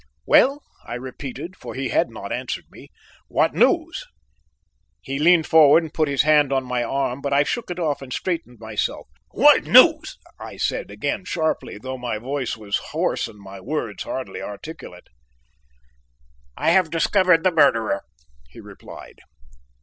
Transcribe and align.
"Well!" 0.25 0.63
I 0.83 0.95
repeated, 0.95 1.55
for 1.55 1.75
he 1.75 1.89
had 1.89 2.09
not 2.09 2.33
answered 2.33 2.65
me, 2.71 2.89
"what 3.27 3.53
news?" 3.53 4.03
He 4.99 5.19
leaned 5.19 5.45
forward 5.45 5.83
and 5.83 5.93
put 5.93 6.07
his 6.07 6.23
hand 6.23 6.51
on 6.51 6.65
my 6.65 6.81
arm, 6.83 7.21
but 7.21 7.33
I 7.33 7.43
shook 7.43 7.69
it 7.69 7.77
off 7.77 8.01
and 8.01 8.11
straightened 8.11 8.57
myself 8.59 9.07
"What 9.29 9.65
news?" 9.65 10.17
I 10.39 10.57
said 10.57 10.89
again 10.89 11.23
sharply, 11.25 11.77
though 11.77 11.99
my 11.99 12.17
voice 12.17 12.57
was 12.57 12.77
hoarse 12.89 13.27
and 13.27 13.39
my 13.39 13.59
words 13.61 14.01
hardly 14.01 14.41
articulate. 14.41 15.05
"I 16.57 16.71
have 16.71 16.89
discovered 16.89 17.43
the 17.43 17.51
murderer," 17.51 18.01
he 18.49 18.59
replied. 18.59 19.19